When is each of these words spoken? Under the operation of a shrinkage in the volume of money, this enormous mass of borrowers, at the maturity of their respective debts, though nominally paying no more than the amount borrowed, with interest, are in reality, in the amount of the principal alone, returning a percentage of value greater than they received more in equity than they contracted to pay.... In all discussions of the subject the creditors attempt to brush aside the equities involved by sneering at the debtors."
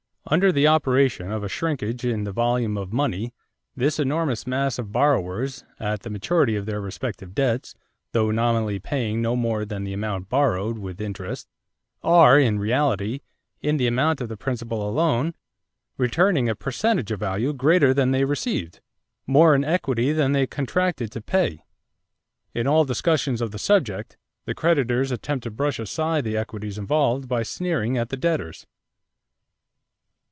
Under 0.27 0.49
the 0.49 0.67
operation 0.67 1.29
of 1.29 1.43
a 1.43 1.49
shrinkage 1.49 2.05
in 2.05 2.23
the 2.23 2.31
volume 2.31 2.77
of 2.77 2.93
money, 2.93 3.33
this 3.75 3.99
enormous 3.99 4.47
mass 4.47 4.79
of 4.79 4.91
borrowers, 4.93 5.65
at 5.77 6.01
the 6.03 6.09
maturity 6.09 6.55
of 6.55 6.65
their 6.65 6.79
respective 6.79 7.35
debts, 7.35 7.75
though 8.13 8.31
nominally 8.31 8.79
paying 8.79 9.21
no 9.21 9.35
more 9.35 9.65
than 9.65 9.83
the 9.83 9.91
amount 9.91 10.29
borrowed, 10.29 10.77
with 10.77 11.01
interest, 11.01 11.49
are 12.01 12.39
in 12.39 12.59
reality, 12.59 13.19
in 13.61 13.75
the 13.75 13.87
amount 13.87 14.21
of 14.21 14.29
the 14.29 14.37
principal 14.37 14.87
alone, 14.87 15.33
returning 15.97 16.47
a 16.47 16.55
percentage 16.55 17.11
of 17.11 17.19
value 17.19 17.51
greater 17.51 17.93
than 17.93 18.11
they 18.11 18.23
received 18.23 18.79
more 19.27 19.53
in 19.53 19.65
equity 19.65 20.13
than 20.13 20.31
they 20.31 20.47
contracted 20.47 21.11
to 21.11 21.19
pay.... 21.19 21.65
In 22.53 22.67
all 22.67 22.85
discussions 22.85 23.41
of 23.41 23.51
the 23.51 23.59
subject 23.59 24.15
the 24.45 24.55
creditors 24.55 25.11
attempt 25.11 25.43
to 25.43 25.51
brush 25.51 25.77
aside 25.79 26.23
the 26.23 26.37
equities 26.37 26.77
involved 26.77 27.27
by 27.27 27.43
sneering 27.43 27.97
at 27.97 28.07
the 28.07 28.17
debtors." 28.17 28.65